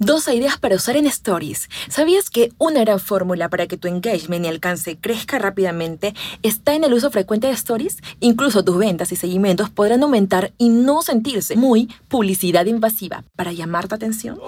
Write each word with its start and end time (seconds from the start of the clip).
12 0.00 0.34
ideas 0.34 0.56
para 0.56 0.76
usar 0.76 0.96
en 0.96 1.06
Stories. 1.06 1.68
¿Sabías 1.90 2.30
que 2.30 2.54
una 2.56 2.80
gran 2.80 2.98
fórmula 2.98 3.50
para 3.50 3.66
que 3.66 3.76
tu 3.76 3.86
engagement 3.86 4.46
y 4.46 4.48
alcance 4.48 4.96
crezca 4.98 5.38
rápidamente 5.38 6.14
está 6.42 6.72
en 6.72 6.84
el 6.84 6.94
uso 6.94 7.10
frecuente 7.10 7.48
de 7.48 7.52
Stories? 7.52 7.98
Incluso 8.18 8.64
tus 8.64 8.78
ventas 8.78 9.12
y 9.12 9.16
seguimientos 9.16 9.68
podrán 9.68 10.02
aumentar 10.02 10.54
y 10.56 10.70
no 10.70 11.02
sentirse 11.02 11.54
muy 11.54 11.94
publicidad 12.08 12.64
invasiva 12.64 13.24
para 13.36 13.52
llamar 13.52 13.88
tu 13.88 13.94
atención. 13.94 14.38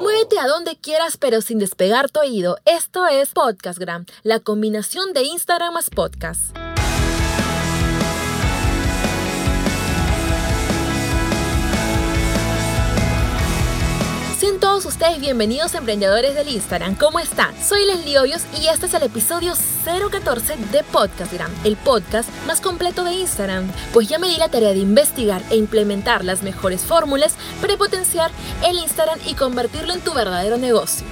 Muévete 0.00 0.40
a 0.40 0.48
donde 0.48 0.76
quieras 0.76 1.16
pero 1.16 1.40
sin 1.40 1.60
despegar 1.60 2.10
tu 2.10 2.18
oído. 2.18 2.58
Esto 2.64 3.06
es 3.06 3.28
Podcastgram, 3.28 4.06
la 4.24 4.40
combinación 4.40 5.12
de 5.12 5.22
Instagram 5.22 5.74
más 5.74 5.90
podcast. 5.90 6.71
Sean 14.42 14.58
todos 14.58 14.84
ustedes 14.86 15.20
bienvenidos 15.20 15.72
emprendedores 15.76 16.34
del 16.34 16.48
Instagram. 16.48 16.96
¿Cómo 16.96 17.20
están? 17.20 17.54
Soy 17.62 17.86
Leslie 17.86 18.18
Hoyos 18.18 18.42
y 18.60 18.66
este 18.66 18.86
es 18.86 18.94
el 18.94 19.04
episodio 19.04 19.52
014 19.84 20.56
de 20.72 20.82
Podcastgram, 20.82 21.52
el 21.62 21.76
podcast 21.76 22.28
más 22.44 22.60
completo 22.60 23.04
de 23.04 23.12
Instagram. 23.12 23.70
Pues 23.92 24.08
ya 24.08 24.18
me 24.18 24.26
di 24.26 24.36
la 24.38 24.48
tarea 24.48 24.70
de 24.70 24.80
investigar 24.80 25.44
e 25.50 25.56
implementar 25.56 26.24
las 26.24 26.42
mejores 26.42 26.80
fórmulas 26.80 27.36
para 27.60 27.76
potenciar 27.76 28.32
el 28.66 28.78
Instagram 28.78 29.20
y 29.28 29.34
convertirlo 29.34 29.94
en 29.94 30.00
tu 30.00 30.12
verdadero 30.12 30.58
negocio. 30.58 31.06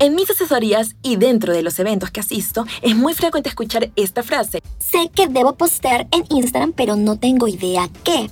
En 0.00 0.14
mis 0.14 0.30
asesorías 0.30 0.96
y 1.02 1.16
dentro 1.16 1.54
de 1.54 1.62
los 1.62 1.78
eventos 1.78 2.10
que 2.10 2.20
asisto, 2.20 2.66
es 2.82 2.94
muy 2.94 3.14
frecuente 3.14 3.48
escuchar 3.48 3.90
esta 3.96 4.22
frase. 4.22 4.62
Sé 4.78 5.10
que 5.14 5.28
debo 5.28 5.54
postear 5.54 6.06
en 6.10 6.24
Instagram, 6.28 6.74
pero 6.74 6.94
no 6.94 7.18
tengo 7.18 7.48
idea 7.48 7.88
qué. 8.04 8.28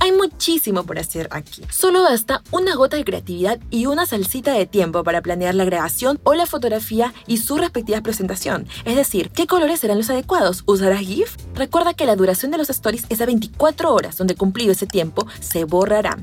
Hay 0.00 0.12
muchísimo 0.12 0.84
por 0.84 0.98
hacer 0.98 1.28
aquí. 1.30 1.62
Solo 1.70 2.02
basta 2.02 2.42
una 2.50 2.74
gota 2.74 2.96
de 2.96 3.04
creatividad 3.04 3.58
y 3.70 3.86
una 3.86 4.06
salsita 4.06 4.52
de 4.52 4.66
tiempo 4.66 5.02
para 5.02 5.22
planear 5.22 5.54
la 5.54 5.64
grabación 5.64 6.20
o 6.24 6.34
la 6.34 6.46
fotografía 6.46 7.12
y 7.26 7.38
su 7.38 7.58
respectiva 7.58 8.00
presentación. 8.00 8.66
Es 8.84 8.96
decir, 8.96 9.30
¿qué 9.30 9.46
colores 9.46 9.80
serán 9.80 9.98
los 9.98 10.10
adecuados? 10.10 10.62
¿Usarás 10.66 11.00
GIF? 11.00 11.36
Recuerda 11.54 11.94
que 11.94 12.06
la 12.06 12.16
duración 12.16 12.50
de 12.50 12.58
los 12.58 12.70
stories 12.70 13.06
es 13.08 13.18
de 13.18 13.26
24 13.26 13.92
horas, 13.92 14.16
donde 14.16 14.36
cumplido 14.36 14.72
ese 14.72 14.86
tiempo 14.86 15.26
se 15.40 15.64
borrará 15.64 16.16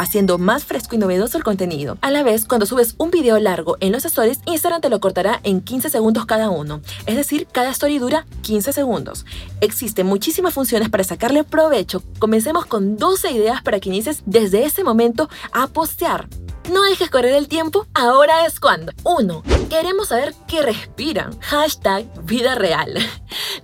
haciendo 0.00 0.38
más 0.38 0.64
fresco 0.64 0.94
y 0.94 0.98
novedoso 0.98 1.36
el 1.36 1.44
contenido. 1.44 1.98
A 2.00 2.10
la 2.10 2.22
vez, 2.22 2.46
cuando 2.46 2.66
subes 2.66 2.94
un 2.96 3.10
video 3.10 3.38
largo 3.38 3.76
en 3.80 3.92
los 3.92 4.04
stories, 4.04 4.40
Instagram 4.46 4.80
te 4.80 4.88
lo 4.88 4.98
cortará 4.98 5.40
en 5.42 5.60
15 5.60 5.90
segundos 5.90 6.26
cada 6.26 6.50
uno. 6.50 6.80
Es 7.06 7.16
decir, 7.16 7.46
cada 7.52 7.70
story 7.70 7.98
dura 7.98 8.26
15 8.42 8.72
segundos. 8.72 9.26
Existen 9.60 10.06
muchísimas 10.06 10.54
funciones 10.54 10.88
para 10.88 11.04
sacarle 11.04 11.44
provecho. 11.44 12.02
Comencemos 12.18 12.64
con 12.66 12.96
12 12.96 13.30
ideas 13.32 13.62
para 13.62 13.78
que 13.78 13.90
inicies 13.90 14.22
desde 14.24 14.64
ese 14.64 14.84
momento 14.84 15.28
a 15.52 15.66
postear. 15.66 16.28
No 16.70 16.82
dejes 16.82 17.10
correr 17.10 17.34
el 17.34 17.48
tiempo, 17.48 17.88
ahora 17.94 18.46
es 18.46 18.60
cuando. 18.60 18.92
1. 19.02 19.42
Queremos 19.68 20.08
saber 20.08 20.36
qué 20.46 20.62
respiran. 20.62 21.36
Hashtag 21.40 22.06
vida 22.24 22.54
real. 22.54 22.94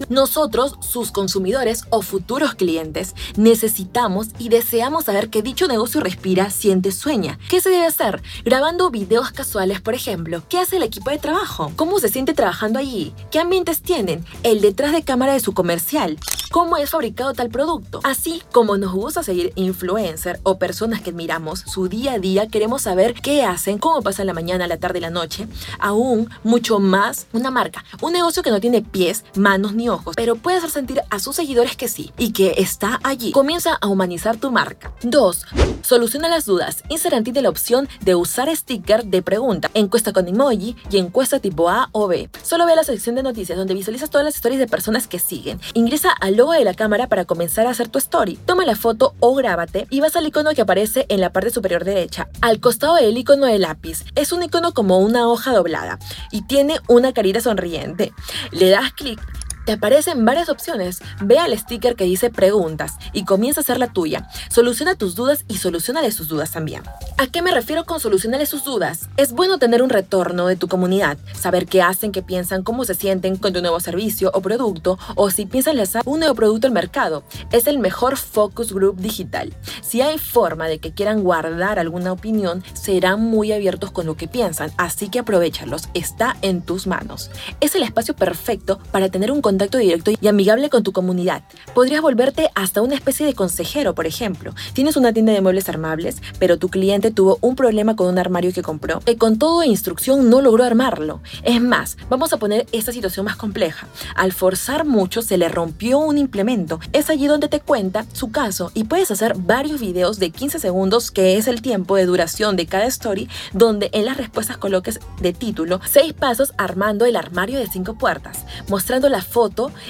Nosotros, 0.09 0.75
sus 0.81 1.13
consumidores 1.13 1.85
o 1.91 2.03
futuros 2.03 2.55
clientes, 2.57 3.15
necesitamos 3.37 4.29
y 4.41 4.49
deseamos 4.49 5.05
saber 5.05 5.31
qué 5.31 5.41
dicho 5.43 5.69
negocio 5.69 6.01
respira, 6.01 6.51
siente, 6.51 6.91
sueña. 6.91 7.39
¿Qué 7.49 7.61
se 7.61 7.71
debe 7.71 7.87
hacer? 7.87 8.23
Grabando 8.45 8.91
videos 8.91 9.31
casuales, 9.31 9.81
por 9.81 9.95
ejemplo. 9.95 10.43
¿Qué 10.49 10.59
hace 10.59 10.79
el 10.79 10.83
equipo 10.83 11.11
de 11.11 11.19
trabajo? 11.19 11.71
¿Cómo 11.77 12.01
se 12.01 12.09
siente 12.09 12.35
trabajando 12.35 12.81
allí? 12.81 13.15
¿Qué 13.31 13.39
ambientes 13.39 13.83
tienen? 13.83 14.25
El 14.43 14.61
detrás 14.61 14.91
de 14.91 15.05
cámara 15.05 15.35
de 15.35 15.41
su 15.41 15.55
comercial 15.55 16.19
cómo 16.57 16.79
es 16.79 16.89
fabricado 16.89 17.35
tal 17.35 17.51
producto. 17.51 18.01
Así 18.03 18.43
como 18.51 18.79
nos 18.79 18.95
gusta 18.95 19.23
seguir 19.23 19.53
influencers 19.57 20.41
o 20.43 20.59
personas 20.59 21.03
que 21.03 21.11
admiramos 21.11 21.61
su 21.61 21.89
día 21.89 22.15
a 22.15 22.19
día, 22.19 22.49
queremos 22.49 22.81
saber 22.81 22.96
qué 23.23 23.45
hacen, 23.45 23.79
cómo 23.79 24.03
pasan 24.03 24.27
la 24.27 24.33
mañana, 24.33 24.67
la 24.67 24.79
tarde 24.79 24.99
y 24.99 25.03
la 25.03 25.11
noche. 25.11 25.47
Aún 25.79 26.31
mucho 26.43 26.79
más 26.79 27.27
una 27.33 27.51
marca, 27.51 27.85
un 28.01 28.13
negocio 28.13 28.43
que 28.43 28.51
no 28.51 28.61
tiene 28.61 28.83
pies, 28.83 29.25
manos 29.35 29.75
ni 29.75 29.89
ojos, 29.89 30.15
pero 30.17 30.37
puede 30.37 30.59
hacer 30.59 30.71
sentir 30.71 31.03
a 31.11 31.19
sus 31.19 31.37
seguidores 31.37 31.77
que 31.77 31.89
sí 31.89 32.13
y 32.19 32.33
que 32.33 32.55
está 32.59 33.01
allí. 33.03 33.33
Comienza 33.33 33.77
a 33.81 33.87
humanizar 33.87 34.37
tu 34.37 34.51
marca. 34.51 34.93
2. 35.03 35.47
Soluciona 35.83 36.29
las 36.29 36.47
dudas. 36.47 36.83
Instagram 36.89 37.25
tiene 37.25 37.43
la 37.43 37.49
opción 37.49 37.89
de 38.01 38.15
usar 38.15 38.55
sticker 38.55 39.05
de 39.05 39.23
pregunta, 39.23 39.71
encuesta 39.75 40.13
con 40.13 40.29
emoji 40.29 40.77
y 40.91 40.99
encuesta 40.99 41.39
tipo 41.39 41.69
A 41.69 41.89
o 41.93 42.09
B. 42.09 42.31
Solo 42.43 42.67
ve 42.67 42.75
la 42.77 42.85
sección 42.85 43.15
de 43.15 43.23
noticias 43.23 43.59
donde 43.59 43.75
visualizas 43.75 44.11
todas 44.11 44.25
las 44.25 44.37
historias 44.37 44.59
de 44.59 44.67
personas 44.67 45.07
que 45.07 45.19
siguen. 45.19 45.61
Ingresa 45.75 46.11
al 46.11 46.37
logo 46.37 46.53
de 46.53 46.65
la 46.65 46.75
cámara 46.75 47.09
para 47.09 47.25
comenzar 47.25 47.67
a 47.67 47.71
hacer 47.71 47.89
tu 47.89 47.99
story. 47.99 48.37
Toma 48.47 48.65
la 48.65 48.77
foto 48.77 49.15
o 49.21 49.35
grábate 49.35 49.87
y 49.91 50.01
vas 50.01 50.17
al 50.17 50.27
icono 50.27 50.55
que 50.55 50.63
aparece 50.63 51.07
en 51.09 51.21
la 51.21 51.31
parte 51.31 51.51
superior 51.51 51.85
derecha. 51.85 52.29
Al 52.41 52.61
costado 52.61 52.86
del 52.95 53.19
icono 53.19 53.47
de 53.47 53.59
lápiz. 53.59 54.05
Es 54.15 54.33
un 54.33 54.43
icono 54.43 54.73
como 54.73 54.99
una 54.99 55.29
hoja 55.29 55.53
doblada 55.53 55.99
y 56.31 56.43
tiene 56.43 56.81
una 56.89 57.13
carita 57.13 57.41
sonriente. 57.41 58.13
Le 58.53 58.71
das 58.71 58.93
clic 58.93 59.21
te 59.67 59.73
aparecen 59.73 60.25
varias 60.25 60.49
opciones. 60.49 61.01
Ve 61.21 61.39
al 61.39 61.59
sticker 61.59 61.97
que 61.97 62.05
dice 62.05 62.31
preguntas 62.31 62.95
y 63.13 63.25
comienza 63.25 63.61
a 63.61 63.63
hacer 63.63 63.79
la 63.79 63.89
tuya. 63.89 64.29
Soluciona 64.49 64.95
tus 64.95 65.17
dudas 65.17 65.45
y 65.49 65.59
solucionale 65.59 66.13
sus 66.13 66.29
dudas 66.29 66.53
también. 66.53 66.85
¿A 67.19 67.27
qué 67.27 67.43
me 67.43 67.51
refiero 67.51 67.85
con 67.85 67.99
solucionarle 67.99 68.47
sus 68.47 68.65
dudas? 68.65 69.09
Es 69.17 69.33
bueno 69.33 69.59
tener 69.59 69.83
un 69.83 69.91
retorno 69.91 70.47
de 70.47 70.55
tu 70.55 70.69
comunidad, 70.69 71.19
saber 71.35 71.67
qué 71.67 71.83
hacen, 71.83 72.13
qué 72.13 72.23
piensan, 72.23 72.63
cómo 72.63 72.85
se 72.85 72.95
sienten 72.95 73.37
con 73.37 73.53
tu 73.53 73.61
nuevo 73.61 73.81
servicio 73.81 74.31
o 74.35 74.41
producto 74.41 74.99
o 75.17 75.31
si 75.31 75.47
piensan 75.47 75.77
lanzar 75.77 76.03
un 76.07 76.21
nuevo 76.21 76.37
producto 76.37 76.69
al 76.69 76.73
mercado. 76.73 77.25
Es 77.51 77.67
el 77.67 77.81
mejor 77.81 78.17
focus 78.17 78.73
group 78.73 78.99
digital. 78.99 79.53
Si 79.83 80.01
hay 80.01 80.19
forma 80.19 80.69
de 80.69 80.79
que 80.79 80.93
quieran 80.93 81.25
guardar 81.25 81.81
alguna 81.81 82.13
opinión, 82.13 82.63
serán 82.75 83.21
muy 83.21 83.51
abiertos 83.51 83.91
con 83.91 84.07
lo 84.07 84.17
que 84.17 84.29
piensan, 84.29 84.71
así 84.77 85.09
que 85.09 85.19
aprovechalos. 85.19 85.89
Está 85.95 86.37
en 86.43 86.63
tus 86.63 86.87
manos. 86.87 87.31
Es 87.61 87.75
el 87.75 87.83
espacio 87.83 88.15
perfecto 88.15 88.79
para 88.93 89.09
tener 89.09 89.33
un 89.33 89.43
contacto 89.43 89.56
directo 89.59 90.11
y 90.21 90.29
amigable 90.29 90.71
con 90.71 90.83
tu 90.83 90.93
comunidad. 90.93 91.43
Podrías 91.75 92.03
volverte 92.03 92.51
hasta 92.55 92.83
una 92.83 92.95
especie 92.95 93.27
de 93.27 93.35
consejero, 93.35 93.95
por 93.95 94.07
ejemplo. 94.07 94.55
Tienes 94.73 94.97
una 94.97 95.13
tienda 95.13 95.33
de 95.33 95.41
muebles 95.41 95.69
armables, 95.69 96.23
pero 96.39 96.59
tu 96.59 96.69
cliente 96.69 97.11
tuvo 97.11 97.39
un 97.41 97.57
problema 97.57 97.97
con 97.97 98.09
un 98.09 98.19
armario 98.19 98.53
que 98.53 98.63
compró, 98.63 99.01
que 99.01 99.17
con 99.17 99.39
todo 99.39 99.65
instrucción 99.65 100.31
no 100.31 100.41
logró 100.41 100.65
armarlo. 100.65 101.21
Es 101.43 101.61
más, 101.61 101.97
vamos 102.09 102.33
a 102.33 102.39
poner 102.39 102.67
esta 102.73 102.93
situación 102.93 103.27
más 103.27 103.37
compleja. 103.37 103.89
Al 104.15 104.33
forzar 104.33 104.85
mucho 104.85 105.23
se 105.23 105.39
le 105.39 105.49
rompió 105.49 105.99
un 105.99 106.19
implemento. 106.19 106.81
Es 106.93 107.11
allí 107.11 107.27
donde 107.27 107.49
te 107.49 107.61
cuenta 107.61 108.07
su 108.13 108.31
caso 108.31 108.71
y 108.75 108.85
puedes 108.85 109.11
hacer 109.11 109.35
varios 109.37 109.81
videos 109.81 110.19
de 110.19 110.31
15 110.31 110.59
segundos, 110.59 111.11
que 111.11 111.37
es 111.37 111.49
el 111.49 111.63
tiempo 111.63 111.97
de 111.97 112.07
duración 112.07 112.57
de 112.57 112.67
cada 112.67 112.87
story, 112.87 113.29
donde 113.53 113.91
en 113.93 114.05
las 114.05 114.17
respuestas 114.17 114.57
coloques 114.57 115.01
de 115.21 115.33
título 115.33 115.81
6 115.85 116.13
pasos 116.15 116.53
armando 116.59 117.05
el 117.05 117.17
armario 117.17 117.59
de 117.59 117.67
5 117.67 117.95
puertas, 117.95 118.45
mostrando 118.69 119.09
la 119.09 119.23
foto 119.23 119.46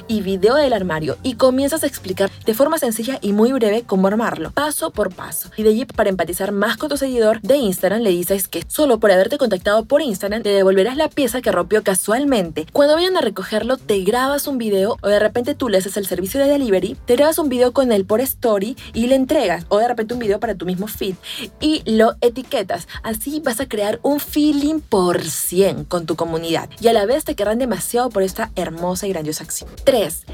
y 0.09 0.21
video 0.21 0.55
del 0.55 0.73
armario 0.73 1.17
y 1.23 1.35
comienzas 1.35 1.83
a 1.83 1.87
explicar 1.87 2.31
de 2.45 2.55
forma 2.55 2.79
sencilla 2.79 3.19
y 3.23 3.33
muy 3.33 3.53
breve 3.53 3.85
cómo 3.87 4.07
armarlo, 4.07 4.51
paso 4.51 4.91
por 4.91 5.15
paso. 5.15 5.51
Y 5.57 5.63
de 5.63 5.71
allí 5.71 5.85
para 5.85 6.11
empatizar 6.11 6.53
más 6.53 6.77
con 6.77 6.89
tu 6.89 6.97
seguidor 6.97 7.41
de 7.41 7.57
Instagram 7.57 8.03
le 8.03 8.11
dices 8.11 8.49
que 8.49 8.65
solo 8.69 8.99
por 8.99 9.11
haberte 9.11 9.39
contactado 9.39 9.85
por 9.85 10.03
Instagram 10.03 10.43
te 10.43 10.51
devolverás 10.51 10.97
la 10.97 11.09
pieza 11.09 11.41
que 11.41 11.53
rompió 11.53 11.83
casualmente. 11.83 12.67
Cuando 12.73 12.95
vayan 12.95 13.17
a 13.17 13.21
recogerlo 13.21 13.77
te 13.77 14.01
grabas 14.03 14.47
un 14.47 14.59
video 14.59 14.97
o 15.03 15.09
de 15.09 15.19
repente 15.19 15.55
tú 15.55 15.69
le 15.69 15.79
haces 15.79 15.97
el 15.97 16.07
servicio 16.07 16.41
de 16.41 16.49
delivery, 16.49 16.97
te 17.07 17.17
grabas 17.17 17.39
un 17.39 17.49
video 17.49 17.73
con 17.73 17.93
él 17.93 18.05
por 18.05 18.21
story 18.21 18.77
y 18.93 19.07
le 19.07 19.15
entregas 19.15 19.67
o 19.69 19.79
de 19.79 19.89
repente 19.89 20.15
un 20.15 20.21
video 20.21 20.41
para 20.41 20.55
tu 20.55 20.67
mismo 20.67 20.87
feed 20.87 21.15
y 21.61 21.83
lo 21.91 22.15
etiquetas. 22.21 22.89
Así 23.03 23.41
vas 23.41 23.61
a 23.61 23.69
crear 23.69 24.01
un 24.03 24.21
feeling 24.21 24.81
por 24.81 25.23
100 25.23 25.85
con 25.85 26.07
tu 26.07 26.17
comunidad 26.17 26.69
y 26.81 26.89
a 26.89 26.93
la 26.93 27.07
vez 27.07 27.25
te 27.25 27.35
querrán 27.35 27.59
demasiado 27.59 28.11
por 28.11 28.23
esta 28.23 28.51
hermosa 28.57 29.07
y 29.07 29.11
grandiosa 29.11 29.46
3. 29.85 30.27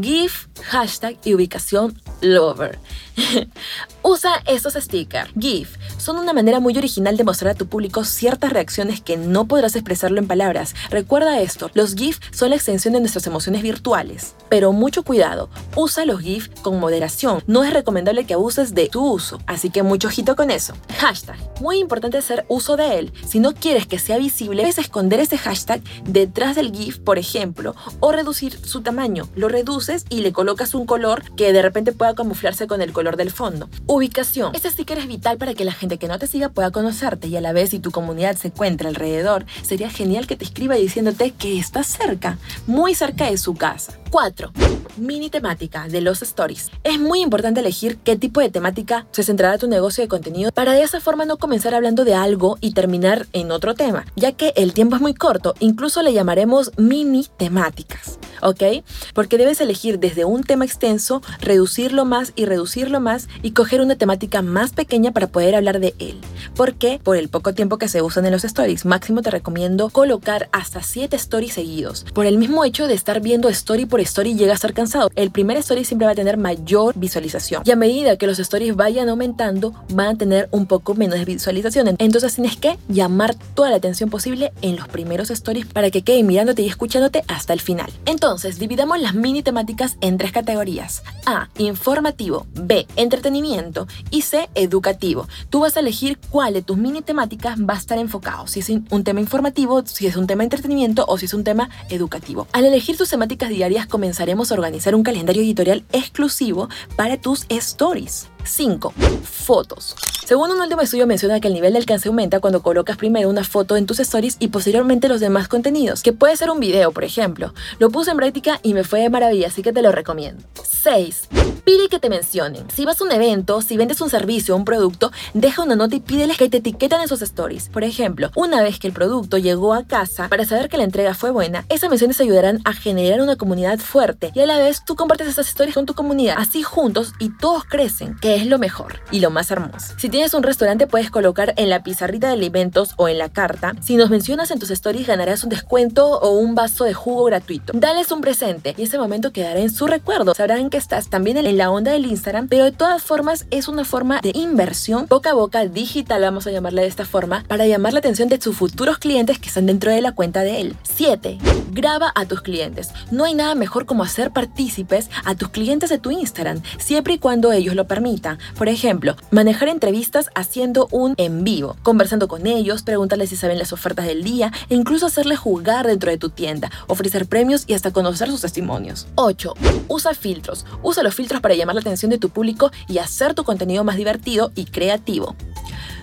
GIF, 0.00 0.48
hashtag 0.62 1.16
y 1.24 1.34
ubicación 1.34 2.00
lover. 2.20 2.78
Usa 4.10 4.42
estos 4.46 4.72
stickers. 4.72 5.30
GIF 5.38 5.76
son 5.98 6.16
una 6.16 6.32
manera 6.32 6.60
muy 6.60 6.74
original 6.78 7.18
de 7.18 7.24
mostrar 7.24 7.52
a 7.52 7.54
tu 7.54 7.66
público 7.66 8.04
ciertas 8.04 8.54
reacciones 8.54 9.02
que 9.02 9.18
no 9.18 9.46
podrás 9.46 9.76
expresarlo 9.76 10.18
en 10.18 10.26
palabras. 10.26 10.74
Recuerda 10.88 11.42
esto, 11.42 11.70
los 11.74 11.94
GIF 11.94 12.18
son 12.30 12.48
la 12.48 12.56
extensión 12.56 12.94
de 12.94 13.00
nuestras 13.00 13.26
emociones 13.26 13.60
virtuales. 13.60 14.34
Pero 14.48 14.72
mucho 14.72 15.02
cuidado, 15.02 15.50
usa 15.76 16.06
los 16.06 16.22
GIF 16.22 16.48
con 16.62 16.80
moderación. 16.80 17.42
No 17.46 17.64
es 17.64 17.72
recomendable 17.74 18.24
que 18.24 18.32
abuses 18.32 18.74
de 18.74 18.88
tu 18.88 19.04
uso, 19.04 19.40
así 19.46 19.68
que 19.68 19.82
mucho 19.82 20.08
ojito 20.08 20.36
con 20.36 20.50
eso. 20.50 20.72
Hashtag. 21.00 21.36
Muy 21.60 21.78
importante 21.78 22.16
hacer 22.16 22.46
uso 22.48 22.78
de 22.78 22.98
él. 22.98 23.12
Si 23.28 23.40
no 23.40 23.52
quieres 23.52 23.86
que 23.86 23.98
sea 23.98 24.16
visible, 24.16 24.62
puedes 24.62 24.78
esconder 24.78 25.20
ese 25.20 25.36
hashtag 25.36 25.82
detrás 26.04 26.56
del 26.56 26.72
GIF, 26.72 26.98
por 26.98 27.18
ejemplo, 27.18 27.76
o 28.00 28.10
reducir 28.10 28.58
su 28.64 28.80
tamaño. 28.80 29.28
Lo 29.34 29.50
reduces 29.50 30.06
y 30.08 30.20
le 30.20 30.32
colocas 30.32 30.72
un 30.72 30.86
color 30.86 31.30
que 31.36 31.52
de 31.52 31.60
repente 31.60 31.92
pueda 31.92 32.14
camuflarse 32.14 32.66
con 32.66 32.80
el 32.80 32.94
color 32.94 33.18
del 33.18 33.30
fondo. 33.30 33.68
Ubicación. 33.98 34.54
Este 34.54 34.70
sticker 34.70 34.96
es 34.98 35.08
vital 35.08 35.38
para 35.38 35.54
que 35.54 35.64
la 35.64 35.72
gente 35.72 35.98
que 35.98 36.06
no 36.06 36.20
te 36.20 36.28
siga 36.28 36.50
pueda 36.50 36.70
conocerte 36.70 37.26
y 37.26 37.36
a 37.36 37.40
la 37.40 37.52
vez 37.52 37.70
si 37.70 37.80
tu 37.80 37.90
comunidad 37.90 38.36
se 38.36 38.46
encuentra 38.46 38.88
alrededor, 38.88 39.44
sería 39.62 39.90
genial 39.90 40.28
que 40.28 40.36
te 40.36 40.44
escriba 40.44 40.76
diciéndote 40.76 41.32
que 41.32 41.58
estás 41.58 41.88
cerca, 41.88 42.38
muy 42.68 42.94
cerca 42.94 43.28
de 43.28 43.36
su 43.38 43.54
casa. 43.54 43.98
4. 44.10 44.52
Mini 44.98 45.30
temática 45.30 45.88
de 45.88 46.00
los 46.00 46.22
stories. 46.22 46.70
Es 46.84 47.00
muy 47.00 47.22
importante 47.22 47.58
elegir 47.58 47.98
qué 47.98 48.14
tipo 48.16 48.40
de 48.40 48.50
temática 48.50 49.04
se 49.10 49.24
centrará 49.24 49.58
tu 49.58 49.66
negocio 49.66 50.04
de 50.04 50.08
contenido 50.08 50.52
para 50.52 50.74
de 50.74 50.82
esa 50.82 51.00
forma 51.00 51.24
no 51.24 51.36
comenzar 51.36 51.74
hablando 51.74 52.04
de 52.04 52.14
algo 52.14 52.56
y 52.60 52.74
terminar 52.74 53.26
en 53.32 53.50
otro 53.50 53.74
tema, 53.74 54.06
ya 54.14 54.30
que 54.30 54.52
el 54.54 54.74
tiempo 54.74 54.94
es 54.94 55.02
muy 55.02 55.14
corto, 55.14 55.54
incluso 55.58 56.04
le 56.04 56.12
llamaremos 56.12 56.70
mini 56.76 57.26
temáticas. 57.36 58.20
¿ok? 58.42 58.84
Porque 59.14 59.38
debes 59.38 59.60
elegir 59.60 59.98
desde 59.98 60.24
un 60.24 60.44
tema 60.44 60.64
extenso, 60.64 61.22
reducirlo 61.40 62.04
más 62.04 62.32
y 62.36 62.44
reducirlo 62.44 63.00
más 63.00 63.28
y 63.42 63.52
coger 63.52 63.77
una 63.80 63.96
temática 63.96 64.42
más 64.42 64.72
pequeña 64.72 65.12
para 65.12 65.26
poder 65.26 65.54
hablar 65.54 65.80
de 65.80 65.94
él. 65.98 66.18
¿Por 66.54 66.74
qué? 66.74 67.00
Por 67.02 67.16
el 67.16 67.28
poco 67.28 67.54
tiempo 67.54 67.78
que 67.78 67.88
se 67.88 68.02
usan 68.02 68.26
en 68.26 68.32
los 68.32 68.44
stories. 68.44 68.84
Máximo 68.84 69.22
te 69.22 69.30
recomiendo 69.30 69.90
colocar 69.90 70.48
hasta 70.52 70.82
7 70.82 71.16
stories 71.16 71.54
seguidos. 71.54 72.04
Por 72.12 72.26
el 72.26 72.38
mismo 72.38 72.64
hecho 72.64 72.86
de 72.86 72.94
estar 72.94 73.20
viendo 73.20 73.48
story 73.48 73.86
por 73.86 74.00
story 74.00 74.34
llega 74.34 74.52
a 74.52 74.54
estar 74.54 74.72
cansado. 74.72 75.10
El 75.14 75.30
primer 75.30 75.56
story 75.58 75.84
siempre 75.84 76.06
va 76.06 76.12
a 76.12 76.16
tener 76.16 76.36
mayor 76.36 76.94
visualización. 76.96 77.62
Y 77.64 77.70
a 77.70 77.76
medida 77.76 78.16
que 78.16 78.26
los 78.26 78.38
stories 78.38 78.76
vayan 78.76 79.08
aumentando, 79.08 79.74
van 79.90 80.08
a 80.08 80.18
tener 80.18 80.48
un 80.50 80.66
poco 80.66 80.94
menos 80.94 81.18
de 81.18 81.24
visualización. 81.24 81.96
Entonces 81.98 82.34
tienes 82.34 82.56
que 82.56 82.78
llamar 82.88 83.34
toda 83.54 83.70
la 83.70 83.76
atención 83.76 84.10
posible 84.10 84.52
en 84.62 84.76
los 84.76 84.88
primeros 84.88 85.30
stories 85.30 85.66
para 85.66 85.90
que 85.90 86.02
quede 86.02 86.22
mirándote 86.22 86.62
y 86.62 86.68
escuchándote 86.68 87.24
hasta 87.28 87.52
el 87.52 87.60
final. 87.60 87.90
Entonces, 88.06 88.58
dividamos 88.58 89.00
las 89.00 89.14
mini 89.14 89.42
temáticas 89.42 89.96
en 90.00 90.18
tres 90.18 90.32
categorías. 90.32 91.02
A, 91.26 91.48
informativo, 91.58 92.46
B, 92.54 92.86
entretenimiento 92.96 93.67
y 94.10 94.22
C, 94.22 94.48
educativo. 94.54 95.28
Tú 95.50 95.60
vas 95.60 95.76
a 95.76 95.80
elegir 95.80 96.18
cuál 96.30 96.54
de 96.54 96.62
tus 96.62 96.76
mini 96.76 97.02
temáticas 97.02 97.58
va 97.58 97.74
a 97.74 97.78
estar 97.78 97.98
enfocado, 97.98 98.46
si 98.46 98.60
es 98.60 98.68
un 98.68 99.04
tema 99.04 99.20
informativo, 99.20 99.84
si 99.86 100.06
es 100.06 100.16
un 100.16 100.26
tema 100.26 100.42
de 100.42 100.46
entretenimiento 100.46 101.04
o 101.08 101.18
si 101.18 101.26
es 101.26 101.34
un 101.34 101.44
tema 101.44 101.70
educativo. 101.90 102.46
Al 102.52 102.64
elegir 102.64 102.96
tus 102.96 103.10
temáticas 103.10 103.50
diarias 103.50 103.86
comenzaremos 103.86 104.50
a 104.50 104.54
organizar 104.54 104.94
un 104.94 105.02
calendario 105.02 105.42
editorial 105.42 105.84
exclusivo 105.92 106.68
para 106.96 107.20
tus 107.20 107.46
stories. 107.48 108.28
5. 108.44 108.94
Fotos. 109.22 109.94
Según 110.24 110.50
un 110.50 110.60
último 110.60 110.82
estudio 110.82 111.06
menciona 111.06 111.40
que 111.40 111.48
el 111.48 111.54
nivel 111.54 111.72
de 111.72 111.78
alcance 111.78 112.08
aumenta 112.08 112.40
cuando 112.40 112.62
colocas 112.62 112.96
primero 112.96 113.28
una 113.28 113.44
foto 113.44 113.76
en 113.76 113.86
tus 113.86 114.00
stories 114.00 114.36
y 114.38 114.48
posteriormente 114.48 115.08
los 115.08 115.20
demás 115.20 115.48
contenidos, 115.48 116.02
que 116.02 116.12
puede 116.12 116.36
ser 116.36 116.50
un 116.50 116.60
video, 116.60 116.92
por 116.92 117.04
ejemplo. 117.04 117.54
Lo 117.78 117.90
puse 117.90 118.10
en 118.10 118.16
práctica 118.16 118.60
y 118.62 118.74
me 118.74 118.84
fue 118.84 119.00
de 119.00 119.10
maravilla, 119.10 119.48
así 119.48 119.62
que 119.62 119.72
te 119.72 119.82
lo 119.82 119.92
recomiendo. 119.92 120.42
6. 120.88 121.28
Pide 121.68 121.90
que 121.90 121.98
te 121.98 122.08
mencionen. 122.08 122.64
Si 122.70 122.86
vas 122.86 122.98
a 122.98 123.04
un 123.04 123.12
evento, 123.12 123.60
si 123.60 123.76
vendes 123.76 124.00
un 124.00 124.08
servicio 124.08 124.54
o 124.54 124.56
un 124.56 124.64
producto, 124.64 125.12
deja 125.34 125.62
una 125.62 125.76
nota 125.76 125.96
y 125.96 126.00
pídeles 126.00 126.38
que 126.38 126.48
te 126.48 126.56
etiqueten 126.56 127.02
en 127.02 127.08
sus 127.08 127.20
stories. 127.20 127.68
Por 127.68 127.84
ejemplo, 127.84 128.30
una 128.34 128.62
vez 128.62 128.78
que 128.78 128.86
el 128.86 128.94
producto 128.94 129.36
llegó 129.36 129.74
a 129.74 129.84
casa, 129.84 130.28
para 130.28 130.46
saber 130.46 130.70
que 130.70 130.78
la 130.78 130.84
entrega 130.84 131.12
fue 131.12 131.30
buena, 131.30 131.66
esas 131.68 131.90
menciones 131.90 132.18
ayudarán 132.22 132.62
a 132.64 132.72
generar 132.72 133.20
una 133.20 133.36
comunidad 133.36 133.78
fuerte 133.80 134.32
y 134.34 134.40
a 134.40 134.46
la 134.46 134.56
vez 134.56 134.82
tú 134.86 134.96
compartes 134.96 135.28
esas 135.28 135.46
stories 135.48 135.74
con 135.74 135.84
tu 135.84 135.92
comunidad. 135.92 136.36
Así 136.38 136.62
juntos 136.62 137.12
y 137.18 137.36
todos 137.36 137.64
crecen, 137.64 138.16
que 138.18 138.36
es 138.36 138.46
lo 138.46 138.58
mejor 138.58 139.02
y 139.10 139.20
lo 139.20 139.28
más 139.28 139.50
hermoso. 139.50 139.92
Si 139.98 140.08
tienes 140.08 140.32
un 140.32 140.44
restaurante, 140.44 140.86
puedes 140.86 141.10
colocar 141.10 141.52
en 141.58 141.68
la 141.68 141.82
pizarrita 141.82 142.34
de 142.34 142.46
eventos 142.46 142.94
o 142.96 143.10
en 143.10 143.18
la 143.18 143.28
carta. 143.28 143.74
Si 143.82 143.96
nos 143.96 144.08
mencionas 144.08 144.50
en 144.50 144.58
tus 144.58 144.70
stories, 144.70 145.06
ganarás 145.06 145.44
un 145.44 145.50
descuento 145.50 146.18
o 146.18 146.30
un 146.30 146.54
vaso 146.54 146.84
de 146.84 146.94
jugo 146.94 147.24
gratuito. 147.24 147.74
Dales 147.76 148.10
un 148.10 148.22
presente 148.22 148.74
y 148.78 148.84
ese 148.84 148.96
momento 148.96 149.34
quedará 149.34 149.60
en 149.60 149.70
su 149.70 149.86
recuerdo. 149.86 150.32
Sabrán 150.32 150.70
que 150.70 150.77
estás 150.78 151.08
también 151.08 151.36
en 151.36 151.56
la 151.56 151.70
onda 151.70 151.92
del 151.92 152.06
Instagram, 152.06 152.48
pero 152.48 152.64
de 152.64 152.72
todas 152.72 153.02
formas 153.02 153.46
es 153.50 153.68
una 153.68 153.84
forma 153.84 154.20
de 154.20 154.32
inversión 154.34 155.06
boca 155.08 155.30
a 155.30 155.34
boca 155.34 155.66
digital, 155.66 156.22
vamos 156.22 156.46
a 156.46 156.50
llamarla 156.50 156.82
de 156.82 156.88
esta 156.88 157.04
forma, 157.04 157.44
para 157.48 157.66
llamar 157.66 157.92
la 157.92 157.98
atención 157.98 158.28
de 158.28 158.40
sus 158.40 158.56
futuros 158.56 158.98
clientes 158.98 159.38
que 159.38 159.48
están 159.48 159.66
dentro 159.66 159.90
de 159.90 160.00
la 160.00 160.12
cuenta 160.12 160.42
de 160.42 160.60
él. 160.60 160.76
7. 160.82 161.38
Graba 161.72 162.12
a 162.14 162.24
tus 162.26 162.40
clientes. 162.40 162.90
No 163.10 163.24
hay 163.24 163.34
nada 163.34 163.54
mejor 163.54 163.86
como 163.86 164.02
hacer 164.02 164.30
partícipes 164.30 165.10
a 165.24 165.34
tus 165.34 165.48
clientes 165.50 165.90
de 165.90 165.98
tu 165.98 166.10
Instagram, 166.10 166.62
siempre 166.78 167.14
y 167.14 167.18
cuando 167.18 167.52
ellos 167.52 167.74
lo 167.74 167.86
permitan. 167.86 168.38
Por 168.56 168.68
ejemplo, 168.68 169.16
manejar 169.30 169.68
entrevistas 169.68 170.30
haciendo 170.34 170.88
un 170.90 171.14
en 171.16 171.44
vivo, 171.44 171.76
conversando 171.82 172.28
con 172.28 172.46
ellos, 172.46 172.82
preguntarles 172.82 173.30
si 173.30 173.36
saben 173.36 173.58
las 173.58 173.72
ofertas 173.72 174.06
del 174.06 174.24
día 174.24 174.52
e 174.68 174.74
incluso 174.74 175.06
hacerles 175.06 175.38
jugar 175.38 175.86
dentro 175.86 176.10
de 176.10 176.18
tu 176.18 176.30
tienda, 176.30 176.70
ofrecer 176.86 177.26
premios 177.26 177.64
y 177.66 177.74
hasta 177.74 177.92
conocer 177.92 178.28
sus 178.28 178.42
testimonios. 178.42 179.06
8. 179.16 179.54
Usa 179.88 180.14
filtros. 180.14 180.57
Usa 180.82 181.02
los 181.02 181.14
filtros 181.14 181.40
para 181.40 181.54
llamar 181.54 181.74
la 181.74 181.80
atención 181.80 182.10
de 182.10 182.18
tu 182.18 182.30
público 182.30 182.70
y 182.88 182.98
hacer 182.98 183.34
tu 183.34 183.44
contenido 183.44 183.84
más 183.84 183.96
divertido 183.96 184.52
y 184.54 184.66
creativo. 184.66 185.36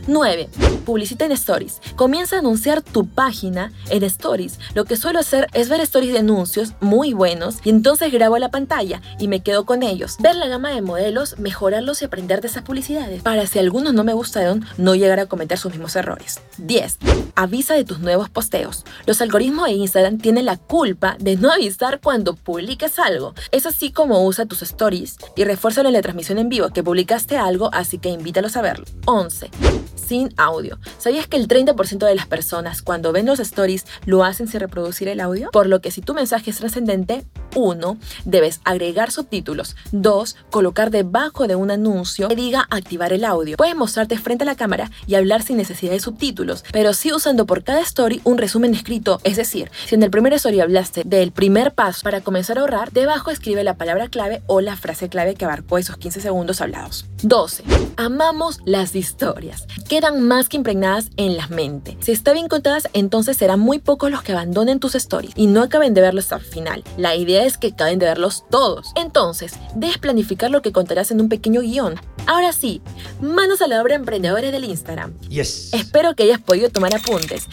9. 0.08 0.50
Publicita 0.86 1.26
en 1.26 1.32
Stories. 1.32 1.82
Comienza 1.96 2.36
a 2.36 2.40
anunciar 2.40 2.82
tu 2.84 3.08
página 3.08 3.72
en 3.90 4.04
Stories. 4.04 4.60
Lo 4.76 4.86
que 4.86 4.98
suelo 4.98 5.20
hacer 5.20 5.48
es 5.54 5.68
ver 5.68 5.82
Stories 5.82 6.14
de 6.14 6.20
anuncios 6.20 6.74
muy 6.80 7.14
buenos 7.14 7.58
y 7.64 7.70
entonces 7.70 8.12
grabo 8.12 8.38
la 8.38 8.50
pantalla 8.50 9.02
y 9.20 9.28
me 9.28 9.42
quedo 9.42 9.66
con 9.66 9.82
ellos. 9.82 10.18
Ver 10.20 10.36
la 10.36 10.48
gama 10.48 10.70
de 10.70 10.82
modelos, 10.82 11.40
mejorarlos 11.40 12.02
y 12.02 12.06
aprender 12.06 12.42
de 12.42 12.48
esas 12.48 12.64
publicidades. 12.64 13.24
Para 13.24 13.48
si 13.48 13.58
algunos 13.58 13.94
no 13.94 14.04
me 14.04 14.14
gustaron, 14.14 14.66
no 14.78 14.94
llegar 14.94 15.20
a 15.20 15.26
cometer 15.26 15.58
sus 15.58 15.72
mismos 15.72 15.96
errores. 15.96 16.40
10. 16.60 17.00
Avisa 17.36 17.74
de 17.74 17.84
tus 17.84 18.00
nuevos 18.00 18.30
posteos. 18.30 18.86
Los 19.08 19.22
algoritmos 19.22 19.66
de 19.66 19.74
Instagram 19.74 20.20
tienen 20.20 20.46
la 20.46 20.58
culpa 20.58 21.18
de 21.20 21.36
no 21.36 21.52
avisar 21.52 22.00
cuando 22.00 22.36
publiques 22.36 23.00
algo. 23.00 23.34
Es 23.52 23.66
así 23.66 23.92
como 23.92 24.26
usa 24.26 24.46
tus 24.46 24.62
stories 24.62 25.18
y 25.36 25.44
refuérzalo 25.46 25.90
en 25.90 25.94
la 25.94 26.02
transmisión 26.02 26.38
en 26.38 26.50
vivo 26.50 26.70
que 26.70 26.84
publicaste 26.84 27.38
algo, 27.38 27.70
así 27.74 27.98
que 27.98 28.10
invítalos 28.10 28.56
a 28.56 28.62
verlo. 28.62 28.86
11 29.06 29.50
sin 29.96 30.34
audio. 30.38 30.78
¿Sabías 30.98 31.28
que 31.28 31.38
el 31.38 31.48
30% 31.48 32.06
de 32.06 32.16
las 32.16 32.28
personas 32.28 32.82
cuando 32.82 33.12
ven 33.12 33.26
los 33.26 33.40
stories 33.40 33.86
lo 34.06 34.24
hacen 34.24 34.48
sin 34.48 34.60
reproducir 34.60 35.08
el 35.08 35.20
audio? 35.20 35.50
Por 35.52 35.68
lo 35.68 35.82
que 35.82 35.92
si 35.92 36.02
tu 36.02 36.14
mensaje 36.14 36.52
es 36.52 36.58
trascendente, 36.58 37.26
1. 37.56 37.98
Debes 38.26 38.62
agregar 38.64 39.12
subtítulos. 39.12 39.76
2. 39.92 40.36
Colocar 40.50 40.92
debajo 40.92 41.48
de 41.48 41.56
un 41.56 41.72
anuncio 41.72 42.28
que 42.28 42.36
diga 42.36 42.68
activar 42.70 43.14
el 43.14 43.26
audio. 43.26 43.58
Puedes 43.58 43.76
mostrarte 43.76 44.18
frente 44.18 44.44
a 44.44 44.46
la 44.46 44.56
cámara 44.56 44.92
y 45.08 45.16
hablar 45.16 45.42
sin 45.42 45.58
necesidad 45.58 45.94
de 45.94 46.00
subtítulos, 46.00 46.64
pero 46.72 46.94
sí 46.94 47.12
usando 47.14 47.46
por 47.46 47.64
cada 47.64 47.82
story 47.82 48.22
un 48.24 48.38
resumen 48.38 48.76
escrito. 48.76 49.20
Es 49.24 49.38
decir, 49.38 49.72
si 49.86 49.96
en 49.96 50.04
el 50.04 50.12
primer 50.12 50.34
story 50.34 50.60
hablaste 50.60 51.04
del 51.06 51.32
primer 51.32 51.74
paso 51.74 52.02
para 52.04 52.22
comenzar 52.22 52.58
a 52.58 52.62
ahorrar, 52.62 52.92
debajo 52.92 53.32
escribe 53.32 53.64
la 53.64 53.78
palabra 53.78 54.10
clave 54.10 54.42
o 54.48 54.62
la 54.62 54.76
frase 54.76 55.10
clave 55.10 55.36
que 55.36 55.46
abarcó 55.46 55.78
esos 55.78 55.98
15 55.98 56.22
segundos 56.22 56.62
hablados. 56.62 57.06
12. 57.24 57.64
Amamos 57.98 58.60
las 58.66 58.96
historias. 58.96 59.68
Quedan 59.88 60.28
más 60.28 60.50
que 60.50 60.58
impregnadas 60.58 61.12
en 61.16 61.38
la 61.38 61.48
mente. 61.48 61.96
Si 62.00 62.12
está 62.12 62.34
bien 62.34 62.48
contadas, 62.48 62.90
entonces 62.94 63.38
serán 63.38 63.60
muy 63.60 63.78
pocos 63.78 64.10
los 64.10 64.24
que 64.24 64.32
abandonen 64.32 64.80
tus 64.80 64.96
stories 64.96 65.34
y 65.36 65.46
no 65.46 65.62
acaben 65.62 65.94
de 65.94 66.02
verlos 66.02 66.26
hasta 66.26 66.38
el 66.38 66.42
final. 66.42 66.84
La 66.98 67.16
idea 67.16 67.46
es 67.46 67.60
que 67.60 67.68
acaben 67.68 68.00
de 68.00 68.08
verlos 68.08 68.46
todos. 68.50 68.92
Entonces, 68.96 69.54
debes 69.76 70.00
planificar 70.00 70.50
lo 70.50 70.64
que 70.64 70.72
contarás 70.72 71.12
en 71.12 71.22
un 71.22 71.30
pequeño 71.30 71.62
guion. 71.62 72.00
Ahora 72.28 72.54
sí, 72.54 72.82
manos 73.22 73.62
a 73.62 73.68
la 73.68 73.82
obra 73.82 73.96
emprendedores 73.96 74.52
del 74.52 74.66
Instagram. 74.66 75.18
Yes. 75.30 75.74
Espero 75.74 76.16
que 76.16 76.24
hayas 76.24 76.42
podido 76.42 76.70
tomar 76.70 76.96
apuntes. 76.96 77.48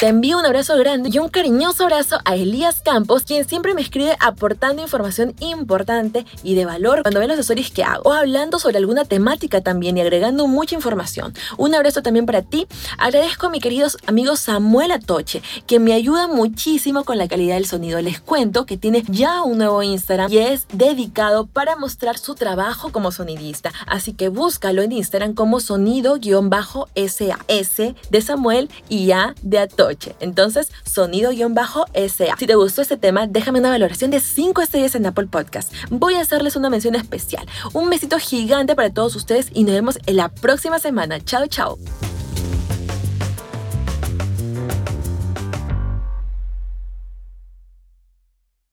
Te 0.00 0.08
envío 0.08 0.38
un 0.38 0.46
abrazo 0.46 0.78
grande 0.78 1.10
y 1.12 1.18
un 1.18 1.28
cariñoso 1.28 1.84
abrazo 1.84 2.20
a 2.24 2.34
Elías 2.34 2.80
Campos, 2.80 3.24
quien 3.24 3.46
siempre 3.46 3.74
me 3.74 3.82
escribe 3.82 4.16
aportando 4.18 4.80
información 4.80 5.34
importante 5.40 6.24
y 6.42 6.54
de 6.54 6.64
valor 6.64 7.02
cuando 7.02 7.20
ve 7.20 7.28
los 7.28 7.38
stories 7.38 7.70
que 7.70 7.84
hago, 7.84 8.08
o 8.08 8.14
hablando 8.14 8.58
sobre 8.58 8.78
alguna 8.78 9.04
temática 9.04 9.60
también 9.60 9.98
y 9.98 10.00
agregando 10.00 10.46
mucha 10.46 10.74
información. 10.74 11.34
Un 11.58 11.74
abrazo 11.74 12.00
también 12.00 12.24
para 12.24 12.40
ti. 12.40 12.66
Agradezco 12.96 13.48
a 13.48 13.50
mi 13.50 13.60
querido 13.60 13.88
amigo 14.06 14.36
Samuel 14.36 14.92
Atoche, 14.92 15.42
que 15.66 15.78
me 15.78 15.92
ayuda 15.92 16.28
muchísimo 16.28 17.04
con 17.04 17.18
la 17.18 17.28
calidad 17.28 17.56
del 17.56 17.66
sonido. 17.66 18.00
Les 18.00 18.20
cuento 18.20 18.64
que 18.64 18.78
tiene 18.78 19.04
ya 19.06 19.42
un 19.42 19.58
nuevo 19.58 19.82
Instagram 19.82 20.32
y 20.32 20.38
es 20.38 20.66
dedicado 20.72 21.46
para 21.46 21.76
mostrar 21.76 22.16
su 22.16 22.34
trabajo 22.36 22.90
como 22.90 23.12
sonidista. 23.12 23.70
Así 23.86 23.99
que 24.16 24.28
búscalo 24.28 24.82
en 24.82 24.92
Instagram 24.92 25.34
como 25.34 25.60
sonido-sa. 25.60 27.38
S 27.48 27.94
de 28.10 28.20
Samuel 28.20 28.70
y 28.88 29.10
A 29.12 29.34
de 29.42 29.58
Atoche. 29.58 30.14
Entonces, 30.20 30.70
sonido-SA. 30.84 32.36
Si 32.38 32.46
te 32.46 32.54
gustó 32.54 32.82
este 32.82 32.96
tema, 32.96 33.26
déjame 33.26 33.60
una 33.60 33.70
valoración 33.70 34.10
de 34.10 34.20
5 34.20 34.62
estrellas 34.62 34.94
en 34.94 35.06
Apple 35.06 35.26
Podcast. 35.26 35.72
Voy 35.90 36.14
a 36.14 36.20
hacerles 36.20 36.56
una 36.56 36.70
mención 36.70 36.94
especial. 36.94 37.46
Un 37.72 37.90
besito 37.90 38.18
gigante 38.18 38.74
para 38.74 38.90
todos 38.90 39.14
ustedes 39.16 39.50
y 39.52 39.64
nos 39.64 39.74
vemos 39.74 39.98
en 40.06 40.16
la 40.16 40.28
próxima 40.28 40.78
semana. 40.78 41.20
Chao, 41.20 41.46
chao. 41.46 41.78